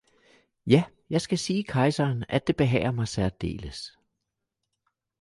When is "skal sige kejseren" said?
1.21-2.23